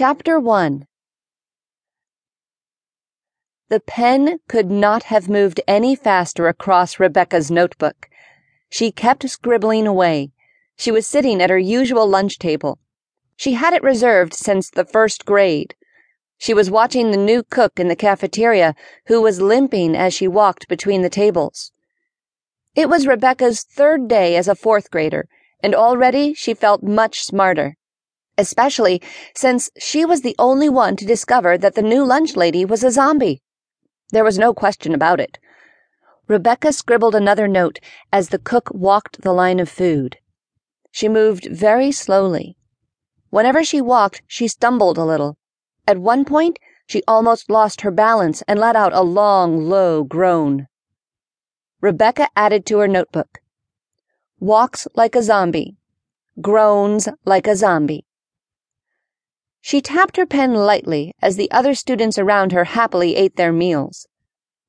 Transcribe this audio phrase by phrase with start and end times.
[0.00, 0.86] Chapter 1
[3.68, 8.08] The pen could not have moved any faster across Rebekah's notebook.
[8.70, 10.30] She kept scribbling away.
[10.76, 12.78] She was sitting at her usual lunch table.
[13.34, 15.74] She had it reserved since the first grade.
[16.36, 18.76] She was watching the new cook in the cafeteria,
[19.06, 21.72] who was limping as she walked between the tables.
[22.76, 25.26] It was Rebekah's third day as a fourth grader,
[25.60, 27.77] and already she felt much smarter
[28.38, 29.02] especially
[29.34, 32.90] since she was the only one to discover that the new lunch lady was a
[32.90, 33.42] zombie.
[34.10, 35.38] There was no question about it.
[36.28, 37.78] Rebekah scribbled another note
[38.12, 40.16] as the cook walked the line of food.
[40.90, 42.56] She moved very slowly.
[43.30, 45.36] Whenever she walked, she stumbled a little.
[45.86, 50.66] At one point, she almost lost her balance and let out a long, low groan.
[51.80, 53.40] Rebekah added to her notebook.
[54.40, 55.76] Walks like a zombie.
[56.40, 58.04] Groans like a zombie.
[59.60, 64.06] She tapped her pen lightly as the other students around her happily ate their meals.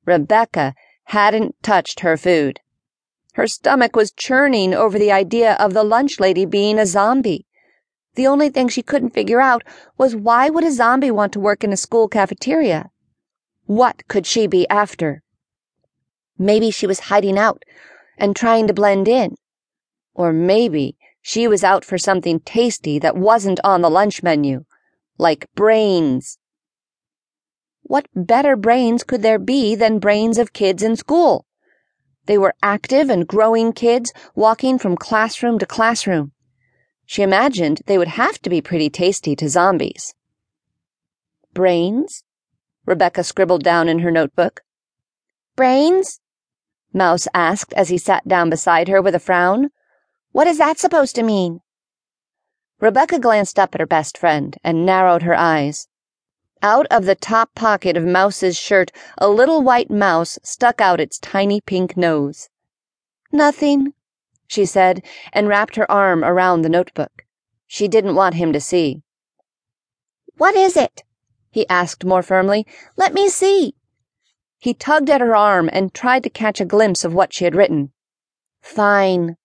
[0.04, 0.74] Rebekah
[1.04, 2.60] hadn't touched her food.
[3.34, 7.46] Her stomach was churning over the idea of the lunch lady being a zombie.
[8.16, 9.62] The only thing she couldn't figure out
[9.96, 12.90] was why would a zombie want to work in a school cafeteria?
[13.66, 15.22] What could she be after?
[16.36, 17.62] Maybe she was hiding out
[18.18, 19.36] and trying to blend in.
[20.14, 24.64] Or maybe she was out for something tasty that wasn't on the lunch menu
[25.20, 26.38] like brains.
[27.82, 31.44] What better brains could there be than brains of kids in school?
[32.24, 36.32] They were active and growing kids walking from classroom to classroom.
[37.04, 40.14] She imagined they would have to be pretty tasty to zombies.
[41.52, 42.24] Brains?
[42.86, 44.62] Rebekah scribbled down in her notebook.
[45.54, 46.20] Brains?
[46.94, 49.68] Mouse asked as he sat down beside her with a frown.
[50.32, 51.60] What is that supposed to mean?
[52.80, 55.86] Rebekah glanced up at her best friend and narrowed her eyes.
[56.62, 61.18] Out of the top pocket of Mouse's shirt, a little white mouse stuck out its
[61.18, 62.48] tiny pink nose.
[63.30, 63.92] Nothing,
[64.46, 67.24] she said, and wrapped her arm around the notebook.
[67.66, 69.02] She didn't want him to see.
[70.38, 71.02] What is it?
[71.50, 72.66] he asked more firmly.
[72.96, 73.74] Let me see.
[74.58, 77.54] He tugged at her arm and tried to catch a glimpse of what she had
[77.54, 77.92] written.
[78.60, 79.36] Fine,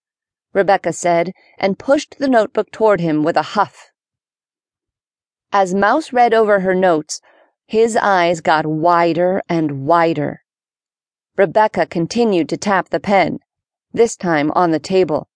[0.56, 3.92] Rebekah said, and pushed the notebook toward him with a huff.
[5.52, 7.20] As Mouse read over her notes,
[7.68, 10.44] his eyes got wider and wider.
[11.36, 13.40] Rebekah continued to tap the pen,
[13.92, 15.28] this time on the table.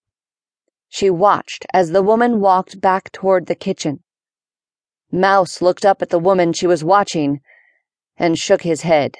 [0.88, 4.02] She watched as the woman walked back toward the kitchen.
[5.12, 7.40] Mouse looked up at the woman she was watching
[8.16, 9.16] and shook his head.